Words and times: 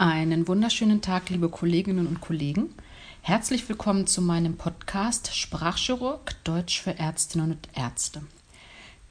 Einen 0.00 0.48
wunderschönen 0.48 1.02
Tag, 1.02 1.28
liebe 1.28 1.50
Kolleginnen 1.50 2.06
und 2.06 2.22
Kollegen. 2.22 2.74
Herzlich 3.20 3.68
willkommen 3.68 4.06
zu 4.06 4.22
meinem 4.22 4.56
Podcast 4.56 5.36
Sprachchirurg 5.36 6.42
Deutsch 6.42 6.80
für 6.80 6.98
Ärztinnen 6.98 7.50
und 7.50 7.68
Ärzte. 7.74 8.22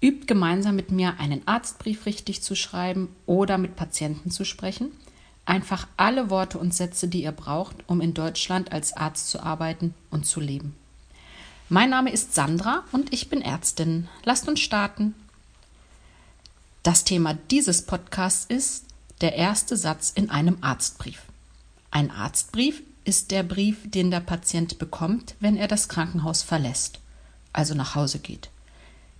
Übt 0.01 0.25
gemeinsam 0.25 0.75
mit 0.75 0.89
mir 0.89 1.19
einen 1.19 1.47
Arztbrief 1.47 2.07
richtig 2.07 2.41
zu 2.41 2.55
schreiben 2.55 3.15
oder 3.27 3.59
mit 3.59 3.75
Patienten 3.75 4.31
zu 4.31 4.45
sprechen. 4.45 4.91
Einfach 5.45 5.85
alle 5.95 6.31
Worte 6.31 6.57
und 6.57 6.73
Sätze, 6.73 7.07
die 7.07 7.21
ihr 7.21 7.33
braucht, 7.33 7.75
um 7.85 8.01
in 8.01 8.15
Deutschland 8.15 8.71
als 8.71 8.97
Arzt 8.97 9.29
zu 9.29 9.43
arbeiten 9.43 9.93
und 10.09 10.25
zu 10.25 10.39
leben. 10.39 10.73
Mein 11.69 11.91
Name 11.91 12.11
ist 12.11 12.33
Sandra 12.33 12.83
und 12.91 13.13
ich 13.13 13.29
bin 13.29 13.43
Ärztin. 13.43 14.07
Lasst 14.23 14.47
uns 14.47 14.59
starten. 14.59 15.13
Das 16.81 17.03
Thema 17.03 17.35
dieses 17.51 17.83
Podcasts 17.83 18.45
ist 18.49 18.88
der 19.21 19.35
erste 19.35 19.75
Satz 19.75 20.11
in 20.13 20.29
einem 20.29 20.57
Arztbrief. 20.61 21.23
Ein 21.91 22.11
Arztbrief 22.11 22.81
ist 23.03 23.31
der 23.31 23.43
Brief, 23.43 23.89
den 23.89 24.11
der 24.11 24.19
Patient 24.19 24.77
bekommt, 24.77 25.35
wenn 25.39 25.57
er 25.57 25.67
das 25.67 25.89
Krankenhaus 25.89 26.43
verlässt, 26.43 26.99
also 27.53 27.73
nach 27.73 27.95
Hause 27.95 28.19
geht. 28.19 28.49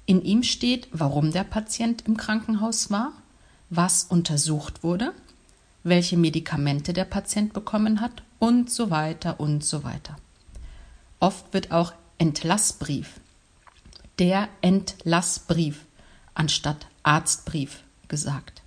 In 0.06 0.22
ihm 0.22 0.44
steht, 0.44 0.88
warum 0.92 1.32
der 1.32 1.44
Patient 1.44 2.04
im 2.08 2.18
Krankenhaus 2.18 2.92
war, 2.92 3.14
was 3.70 4.04
untersucht 4.04 4.84
wurde, 4.84 5.14
welche 5.84 6.18
Medikamente 6.18 6.94
der 6.94 7.06
Patient 7.06 7.54
bekommen 7.54 8.02
hat 8.02 8.24
und 8.40 8.70
so 8.70 8.90
weiter 8.90 9.40
und 9.40 9.64
so 9.64 9.84
weiter. 9.84 10.18
Oft 11.20 11.54
wird 11.54 11.72
auch 11.72 11.94
Entlassbrief, 12.18 13.20
der 14.18 14.50
Entlassbrief 14.62 15.86
anstatt 16.34 16.88
Arztbrief 17.04 17.84
gesagt. 18.08 18.59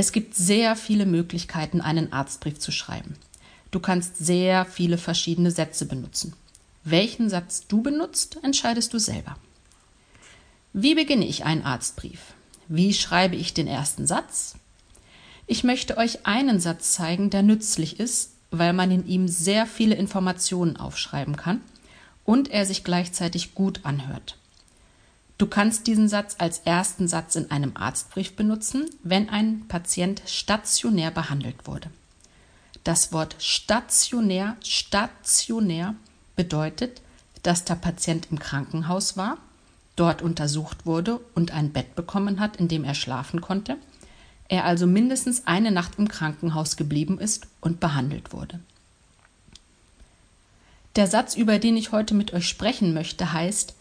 Es 0.00 0.12
gibt 0.12 0.34
sehr 0.34 0.76
viele 0.76 1.04
Möglichkeiten, 1.04 1.82
einen 1.82 2.10
Arztbrief 2.10 2.58
zu 2.58 2.72
schreiben. 2.72 3.16
Du 3.70 3.80
kannst 3.80 4.16
sehr 4.16 4.64
viele 4.64 4.96
verschiedene 4.96 5.50
Sätze 5.50 5.84
benutzen. 5.84 6.32
Welchen 6.84 7.28
Satz 7.28 7.66
du 7.68 7.82
benutzt, 7.82 8.38
entscheidest 8.42 8.94
du 8.94 8.98
selber. 8.98 9.36
Wie 10.72 10.94
beginne 10.94 11.26
ich 11.26 11.44
einen 11.44 11.64
Arztbrief? 11.64 12.32
Wie 12.66 12.94
schreibe 12.94 13.36
ich 13.36 13.52
den 13.52 13.66
ersten 13.66 14.06
Satz? 14.06 14.54
Ich 15.46 15.64
möchte 15.64 15.98
euch 15.98 16.24
einen 16.24 16.60
Satz 16.60 16.92
zeigen, 16.92 17.28
der 17.28 17.42
nützlich 17.42 18.00
ist, 18.00 18.30
weil 18.50 18.72
man 18.72 18.90
in 18.90 19.06
ihm 19.06 19.28
sehr 19.28 19.66
viele 19.66 19.96
Informationen 19.96 20.78
aufschreiben 20.78 21.36
kann 21.36 21.60
und 22.24 22.48
er 22.48 22.64
sich 22.64 22.84
gleichzeitig 22.84 23.54
gut 23.54 23.80
anhört. 23.82 24.38
Du 25.40 25.46
kannst 25.46 25.86
diesen 25.86 26.06
Satz 26.06 26.34
als 26.36 26.58
ersten 26.66 27.08
Satz 27.08 27.34
in 27.34 27.50
einem 27.50 27.74
Arztbrief 27.74 28.36
benutzen, 28.36 28.90
wenn 29.02 29.30
ein 29.30 29.66
Patient 29.68 30.20
stationär 30.26 31.10
behandelt 31.10 31.66
wurde. 31.66 31.88
Das 32.84 33.10
Wort 33.14 33.36
stationär, 33.38 34.58
stationär 34.62 35.94
bedeutet, 36.36 37.00
dass 37.42 37.64
der 37.64 37.76
Patient 37.76 38.28
im 38.30 38.38
Krankenhaus 38.38 39.16
war, 39.16 39.38
dort 39.96 40.20
untersucht 40.20 40.84
wurde 40.84 41.18
und 41.34 41.52
ein 41.52 41.72
Bett 41.72 41.94
bekommen 41.94 42.38
hat, 42.38 42.58
in 42.58 42.68
dem 42.68 42.84
er 42.84 42.94
schlafen 42.94 43.40
konnte, 43.40 43.78
er 44.50 44.66
also 44.66 44.86
mindestens 44.86 45.46
eine 45.46 45.70
Nacht 45.70 45.92
im 45.96 46.08
Krankenhaus 46.08 46.76
geblieben 46.76 47.18
ist 47.18 47.46
und 47.62 47.80
behandelt 47.80 48.34
wurde. 48.34 48.60
Der 50.96 51.06
Satz, 51.06 51.34
über 51.34 51.58
den 51.58 51.78
ich 51.78 51.92
heute 51.92 52.12
mit 52.12 52.34
euch 52.34 52.46
sprechen 52.46 52.92
möchte, 52.92 53.32
heißt 53.32 53.74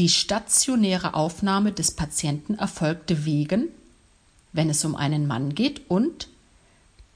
die 0.00 0.08
stationäre 0.08 1.12
Aufnahme 1.12 1.72
des 1.72 1.90
Patienten 1.90 2.54
erfolgte 2.54 3.26
wegen, 3.26 3.68
wenn 4.54 4.70
es 4.70 4.82
um 4.86 4.96
einen 4.96 5.26
Mann 5.26 5.54
geht, 5.54 5.90
und 5.90 6.28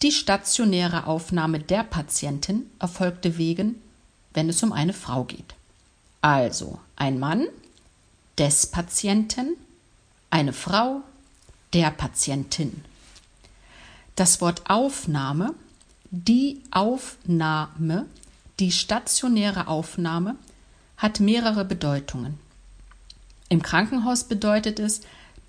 die 0.02 0.12
stationäre 0.12 1.06
Aufnahme 1.06 1.60
der 1.60 1.82
Patientin 1.82 2.66
erfolgte 2.78 3.38
wegen, 3.38 3.77
wenn 4.34 4.50
es 4.50 4.62
um 4.62 4.70
eine 4.70 4.92
Frau 4.92 5.24
geht. 5.24 5.55
Also 6.20 6.78
ein 6.95 7.18
Mann 7.18 7.46
des 8.36 8.67
Patienten, 8.67 9.56
eine 10.28 10.52
Frau 10.52 11.01
der 11.72 11.90
Patientin. 11.90 12.84
Das 14.14 14.42
Wort 14.42 14.68
Aufnahme, 14.68 15.55
die 16.11 16.61
Aufnahme, 16.70 18.05
die 18.61 18.72
stationäre 18.72 19.68
Aufnahme 19.68 20.36
hat 20.98 21.18
mehrere 21.18 21.64
Bedeutungen. 21.64 22.43
Im 23.48 23.62
Krankenhaus 23.62 24.24
bedeutet 24.24 24.78
es, 24.78 25.02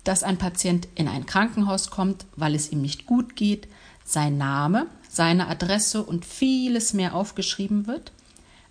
dass 0.04 0.22
ein 0.22 0.38
Patient 0.38 0.86
in 0.94 1.08
ein 1.08 1.26
Krankenhaus 1.26 1.90
kommt, 1.90 2.26
weil 2.36 2.54
es 2.54 2.70
ihm 2.70 2.80
nicht 2.80 3.06
gut 3.06 3.36
geht, 3.36 3.66
sein 4.04 4.38
Name, 4.38 4.86
seine 5.08 5.48
Adresse 5.48 6.02
und 6.02 6.24
vieles 6.24 6.92
mehr 6.92 7.14
aufgeschrieben 7.14 7.86
wird, 7.86 8.12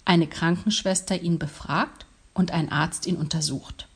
eine 0.06 0.28
Krankenschwester 0.28 1.22
ihn 1.22 1.40
befragt 1.40 2.06
und 2.34 2.52
ein 2.52 2.72
Arzt 2.72 3.08
ihn 3.08 3.18
untersucht. 3.18 3.88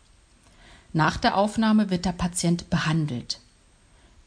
Nach 0.92 1.18
der 1.18 1.38
Aufnahme 1.38 1.92
wird 1.92 2.06
der 2.06 2.14
Patient 2.14 2.70
behandelt. 2.70 3.40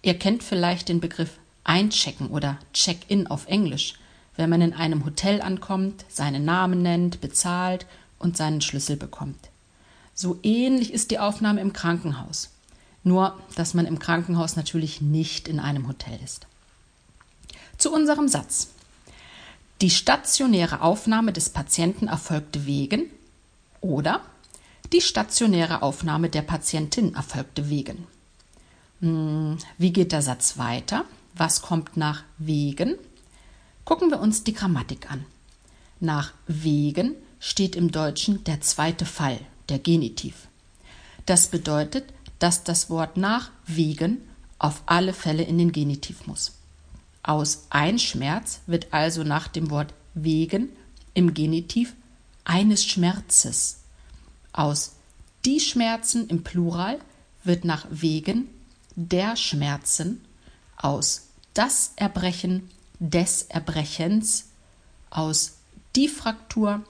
Ihr 0.00 0.18
kennt 0.18 0.42
vielleicht 0.42 0.88
den 0.88 1.00
Begriff 1.00 1.38
Einchecken 1.64 2.28
oder 2.28 2.58
Check-in 2.72 3.26
auf 3.26 3.46
Englisch, 3.46 3.94
wenn 4.36 4.48
man 4.48 4.62
in 4.62 4.72
einem 4.72 5.04
Hotel 5.04 5.42
ankommt, 5.42 6.04
seinen 6.08 6.44
Namen 6.44 6.82
nennt, 6.82 7.20
bezahlt 7.20 7.86
und 8.18 8.36
seinen 8.36 8.60
Schlüssel 8.60 8.96
bekommt. 8.96 9.51
So 10.14 10.38
ähnlich 10.42 10.92
ist 10.92 11.10
die 11.10 11.18
Aufnahme 11.18 11.60
im 11.60 11.72
Krankenhaus. 11.72 12.50
Nur, 13.04 13.38
dass 13.56 13.74
man 13.74 13.86
im 13.86 13.98
Krankenhaus 13.98 14.56
natürlich 14.56 15.00
nicht 15.00 15.48
in 15.48 15.58
einem 15.58 15.88
Hotel 15.88 16.18
ist. 16.22 16.46
Zu 17.78 17.92
unserem 17.92 18.28
Satz. 18.28 18.68
Die 19.80 19.90
stationäre 19.90 20.82
Aufnahme 20.82 21.32
des 21.32 21.50
Patienten 21.50 22.06
erfolgte 22.06 22.66
wegen 22.66 23.06
oder 23.80 24.20
die 24.92 25.00
stationäre 25.00 25.82
Aufnahme 25.82 26.28
der 26.28 26.42
Patientin 26.42 27.14
erfolgte 27.14 27.68
wegen. 27.68 28.06
Hm, 29.00 29.58
wie 29.78 29.92
geht 29.92 30.12
der 30.12 30.22
Satz 30.22 30.58
weiter? 30.58 31.04
Was 31.34 31.62
kommt 31.62 31.96
nach 31.96 32.22
wegen? 32.38 32.96
Gucken 33.84 34.10
wir 34.10 34.20
uns 34.20 34.44
die 34.44 34.52
Grammatik 34.52 35.10
an. 35.10 35.24
Nach 35.98 36.32
wegen 36.46 37.16
steht 37.40 37.74
im 37.74 37.90
Deutschen 37.90 38.44
der 38.44 38.60
zweite 38.60 39.06
Fall 39.06 39.40
der 39.68 39.78
Genitiv. 39.78 40.48
Das 41.26 41.46
bedeutet, 41.46 42.04
dass 42.38 42.64
das 42.64 42.90
Wort 42.90 43.16
nach 43.16 43.50
wegen 43.66 44.18
auf 44.58 44.82
alle 44.86 45.12
Fälle 45.12 45.42
in 45.42 45.58
den 45.58 45.72
Genitiv 45.72 46.26
muss. 46.26 46.52
Aus 47.22 47.66
ein 47.70 47.98
Schmerz 47.98 48.60
wird 48.66 48.92
also 48.92 49.22
nach 49.22 49.48
dem 49.48 49.70
Wort 49.70 49.94
wegen 50.14 50.70
im 51.14 51.34
Genitiv 51.34 51.94
eines 52.44 52.84
Schmerzes. 52.84 53.80
Aus 54.52 54.92
die 55.44 55.60
Schmerzen 55.60 56.28
im 56.28 56.42
Plural 56.42 56.98
wird 57.44 57.64
nach 57.64 57.86
wegen 57.90 58.48
der 58.94 59.36
Schmerzen, 59.36 60.24
aus 60.76 61.28
das 61.54 61.92
Erbrechen 61.96 62.70
des 62.98 63.42
Erbrechens, 63.42 64.46
aus 65.10 65.58
die 65.96 66.08
Fraktur 66.08 66.82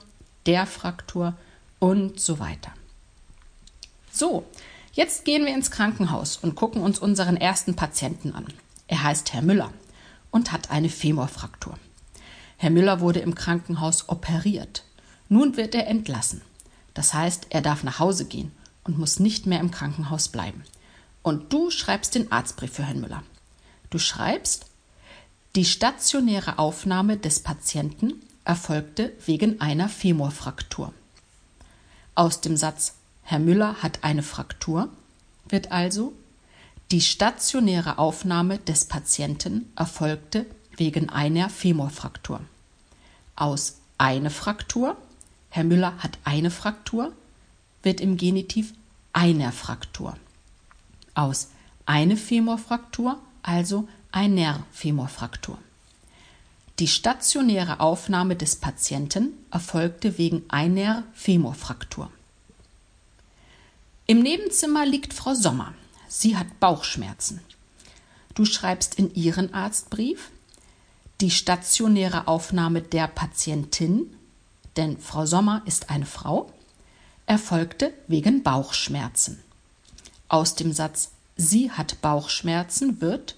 der 0.45 0.65
Fraktur 0.65 1.35
und 1.83 2.17
so 2.17 2.39
weiter. 2.39 2.71
So, 4.09 4.45
jetzt 4.93 5.25
gehen 5.25 5.45
wir 5.45 5.53
ins 5.53 5.69
Krankenhaus 5.69 6.37
und 6.37 6.55
gucken 6.55 6.81
uns 6.81 6.97
unseren 6.97 7.35
ersten 7.35 7.75
Patienten 7.75 8.31
an. 8.31 8.45
Er 8.87 9.03
heißt 9.03 9.33
Herr 9.33 9.41
Müller 9.41 9.73
und 10.31 10.53
hat 10.53 10.71
eine 10.71 10.87
Femorfraktur. 10.87 11.77
Herr 12.55 12.69
Müller 12.69 13.01
wurde 13.01 13.19
im 13.19 13.35
Krankenhaus 13.35 14.07
operiert. 14.07 14.85
Nun 15.27 15.57
wird 15.57 15.75
er 15.75 15.87
entlassen. 15.87 16.41
Das 16.93 17.13
heißt, 17.13 17.47
er 17.49 17.59
darf 17.59 17.83
nach 17.83 17.99
Hause 17.99 18.23
gehen 18.23 18.53
und 18.85 18.97
muss 18.97 19.19
nicht 19.19 19.45
mehr 19.45 19.59
im 19.59 19.71
Krankenhaus 19.71 20.29
bleiben. 20.29 20.63
Und 21.21 21.51
du 21.51 21.69
schreibst 21.69 22.15
den 22.15 22.31
Arztbrief 22.31 22.71
für 22.71 22.83
Herrn 22.83 23.01
Müller. 23.01 23.23
Du 23.89 23.99
schreibst, 23.99 24.67
die 25.57 25.65
stationäre 25.65 26.59
Aufnahme 26.59 27.17
des 27.17 27.41
Patienten 27.41 28.21
erfolgte 28.45 29.11
wegen 29.25 29.59
einer 29.59 29.89
Femorfraktur. 29.89 30.93
Aus 32.15 32.41
dem 32.41 32.57
Satz 32.57 32.93
Herr 33.23 33.39
Müller 33.39 33.81
hat 33.81 34.03
eine 34.03 34.23
Fraktur 34.23 34.89
wird 35.49 35.71
also 35.71 36.13
die 36.91 37.01
stationäre 37.01 37.97
Aufnahme 37.97 38.59
des 38.59 38.85
Patienten 38.85 39.71
erfolgte 39.75 40.45
wegen 40.77 41.09
einer 41.09 41.49
Femorfraktur. 41.49 42.41
Aus 43.35 43.77
eine 43.97 44.29
Fraktur, 44.29 44.95
Herr 45.49 45.63
Müller 45.63 45.97
hat 45.99 46.17
eine 46.23 46.51
Fraktur, 46.51 47.13
wird 47.81 47.99
im 47.99 48.17
Genitiv 48.17 48.73
einer 49.11 49.51
Fraktur. 49.51 50.15
Aus 51.15 51.49
eine 51.85 52.17
Femorfraktur, 52.17 53.19
also 53.41 53.87
einer 54.11 54.63
Femorfraktur. 54.71 55.57
Die 56.79 56.87
stationäre 56.87 57.79
Aufnahme 57.79 58.35
des 58.35 58.55
Patienten 58.55 59.33
erfolgte 59.51 60.17
wegen 60.17 60.43
einer 60.49 61.03
Femorfraktur. 61.13 62.11
Im 64.07 64.21
Nebenzimmer 64.21 64.85
liegt 64.85 65.13
Frau 65.13 65.35
Sommer. 65.35 65.73
Sie 66.07 66.35
hat 66.35 66.59
Bauchschmerzen. 66.59 67.41
Du 68.33 68.45
schreibst 68.45 68.95
in 68.95 69.13
ihren 69.13 69.53
Arztbrief, 69.53 70.31
die 71.21 71.29
stationäre 71.29 72.27
Aufnahme 72.27 72.81
der 72.81 73.07
Patientin, 73.07 74.13
denn 74.75 74.97
Frau 74.97 75.27
Sommer 75.27 75.61
ist 75.65 75.91
eine 75.91 76.07
Frau, 76.07 76.51
erfolgte 77.27 77.93
wegen 78.07 78.41
Bauchschmerzen. 78.41 79.39
Aus 80.27 80.55
dem 80.55 80.73
Satz 80.73 81.11
Sie 81.35 81.71
hat 81.71 82.01
Bauchschmerzen 82.01 82.99
wird 83.01 83.35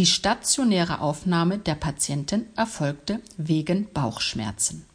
die 0.00 0.06
stationäre 0.06 1.02
Aufnahme 1.02 1.58
der 1.58 1.74
Patientin 1.74 2.46
erfolgte 2.56 3.20
wegen 3.36 3.86
Bauchschmerzen. 3.92 4.86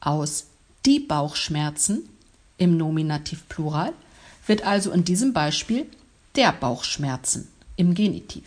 Aus 0.00 0.48
die 0.84 1.00
Bauchschmerzen 1.00 2.10
im 2.58 2.76
Nominativ 2.76 3.48
Plural 3.48 3.94
wird 4.46 4.66
also 4.66 4.90
in 4.90 5.04
diesem 5.04 5.32
Beispiel 5.32 5.86
der 6.36 6.52
Bauchschmerzen 6.52 7.48
im 7.76 7.94
Genitiv. 7.94 8.44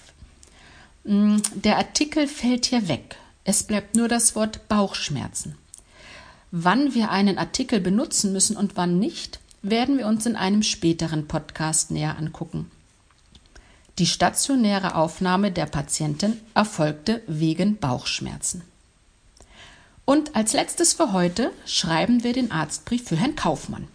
Mm, 1.03 1.37
der 1.55 1.77
Artikel 1.77 2.27
fällt 2.27 2.67
hier 2.67 2.87
weg. 2.87 3.15
Es 3.43 3.63
bleibt 3.63 3.95
nur 3.95 4.07
das 4.07 4.35
Wort 4.35 4.67
Bauchschmerzen. 4.67 5.55
Wann 6.51 6.93
wir 6.93 7.09
einen 7.09 7.39
Artikel 7.39 7.79
benutzen 7.79 8.31
müssen 8.33 8.55
und 8.55 8.77
wann 8.77 8.99
nicht, 8.99 9.39
werden 9.63 9.97
wir 9.97 10.05
uns 10.05 10.27
in 10.27 10.35
einem 10.35 10.61
späteren 10.61 11.27
Podcast 11.27 11.89
näher 11.89 12.19
angucken. 12.19 12.69
Die 13.97 14.07
stationäre 14.07 14.95
Aufnahme 14.95 15.51
der 15.51 15.67
Patientin 15.67 16.39
erfolgte 16.53 17.21
wegen 17.27 17.77
Bauchschmerzen. 17.77 18.61
Und 20.03 20.35
als 20.35 20.53
letztes 20.53 20.93
für 20.93 21.13
heute 21.13 21.51
schreiben 21.65 22.23
wir 22.23 22.33
den 22.33 22.51
Arztbrief 22.51 23.07
für 23.07 23.15
Herrn 23.15 23.35
Kaufmann. 23.35 23.87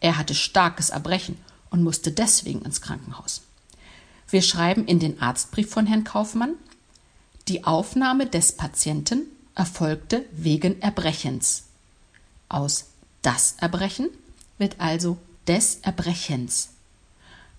Er 0.00 0.16
hatte 0.16 0.34
starkes 0.34 0.90
Erbrechen 0.90 1.36
und 1.70 1.82
musste 1.82 2.12
deswegen 2.12 2.62
ins 2.62 2.80
Krankenhaus. 2.80 3.42
Wir 4.30 4.42
schreiben 4.42 4.86
in 4.86 5.00
den 5.00 5.20
Arztbrief 5.20 5.70
von 5.70 5.86
Herrn 5.86 6.04
Kaufmann, 6.04 6.54
die 7.48 7.64
Aufnahme 7.64 8.26
des 8.26 8.52
Patienten 8.52 9.22
erfolgte 9.54 10.24
wegen 10.30 10.80
Erbrechens. 10.80 11.64
Aus 12.48 12.86
das 13.22 13.56
Erbrechen 13.58 14.08
wird 14.58 14.76
also 14.78 15.18
des 15.48 15.80
Erbrechens. 15.82 16.68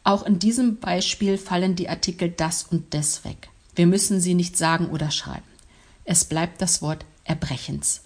Auch 0.04 0.26
in 0.26 0.40
diesem 0.40 0.78
Beispiel 0.78 1.38
fallen 1.38 1.76
die 1.76 1.90
Artikel 1.90 2.30
das 2.30 2.64
und 2.64 2.94
des 2.94 3.26
weg. 3.26 3.50
Wir 3.76 3.88
müssen 3.88 4.20
sie 4.20 4.34
nicht 4.34 4.58
sagen 4.58 4.90
oder 4.90 5.12
schreiben. 5.12 5.44
Es 6.06 6.26
bleibt 6.26 6.62
das 6.62 6.82
Wort 6.82 7.06
Erbrechens. 7.24 8.02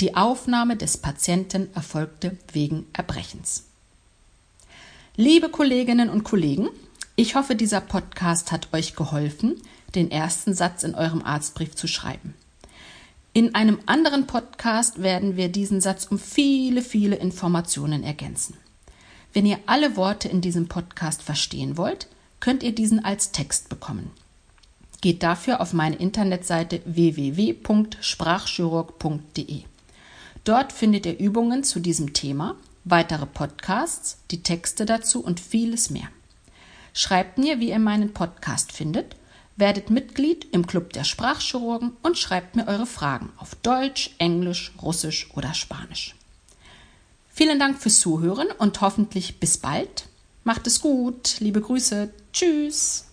Die 0.00 0.16
Aufnahme 0.16 0.76
des 0.76 0.96
Patienten 0.96 1.68
erfolgte 1.74 2.36
wegen 2.52 2.86
Erbrechens. 2.92 3.64
Liebe 5.16 5.48
Kolleginnen 5.48 6.10
und 6.10 6.24
Kollegen, 6.24 6.68
ich 7.16 7.34
hoffe, 7.34 7.56
dieser 7.56 7.80
Podcast 7.80 8.52
hat 8.52 8.68
euch 8.72 8.94
geholfen, 8.94 9.60
den 9.94 10.10
ersten 10.10 10.54
Satz 10.54 10.84
in 10.84 10.94
eurem 10.94 11.22
Arztbrief 11.22 11.74
zu 11.74 11.88
schreiben. 11.88 12.34
In 13.32 13.54
einem 13.54 13.80
anderen 13.86 14.26
Podcast 14.26 15.02
werden 15.02 15.36
wir 15.36 15.48
diesen 15.48 15.80
Satz 15.80 16.06
um 16.10 16.18
viele, 16.18 16.82
viele 16.82 17.16
Informationen 17.16 18.02
ergänzen. 18.02 18.56
Wenn 19.32 19.46
ihr 19.46 19.58
alle 19.66 19.96
Worte 19.96 20.28
in 20.28 20.40
diesem 20.40 20.68
Podcast 20.68 21.22
verstehen 21.22 21.76
wollt, 21.76 22.06
könnt 22.40 22.62
ihr 22.62 22.74
diesen 22.74 23.04
als 23.04 23.32
Text 23.32 23.68
bekommen. 23.68 24.10
Geht 25.00 25.22
dafür 25.22 25.60
auf 25.60 25.72
meine 25.72 25.96
Internetseite 25.96 26.80
www.sprachchirurg.de. 26.84 29.62
Dort 30.44 30.72
findet 30.72 31.06
ihr 31.06 31.18
Übungen 31.18 31.62
zu 31.62 31.78
diesem 31.78 32.14
Thema, 32.14 32.56
weitere 32.84 33.26
Podcasts, 33.26 34.18
die 34.30 34.42
Texte 34.42 34.86
dazu 34.86 35.22
und 35.22 35.40
vieles 35.40 35.90
mehr. 35.90 36.08
Schreibt 36.94 37.38
mir, 37.38 37.60
wie 37.60 37.68
ihr 37.68 37.78
meinen 37.78 38.12
Podcast 38.12 38.72
findet, 38.72 39.14
werdet 39.56 39.90
Mitglied 39.90 40.46
im 40.52 40.66
Club 40.66 40.92
der 40.92 41.04
Sprachchirurgen 41.04 41.92
und 42.02 42.16
schreibt 42.16 42.56
mir 42.56 42.66
eure 42.66 42.86
Fragen 42.86 43.30
auf 43.36 43.54
Deutsch, 43.56 44.14
Englisch, 44.18 44.72
Russisch 44.80 45.28
oder 45.34 45.54
Spanisch. 45.54 46.14
Vielen 47.38 47.60
Dank 47.60 47.80
fürs 47.80 48.00
Zuhören 48.00 48.48
und 48.58 48.80
hoffentlich 48.80 49.38
bis 49.38 49.58
bald. 49.58 50.06
Macht 50.42 50.66
es 50.66 50.80
gut. 50.80 51.36
Liebe 51.38 51.60
Grüße. 51.60 52.12
Tschüss. 52.32 53.07